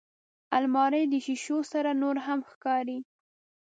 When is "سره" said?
1.71-1.89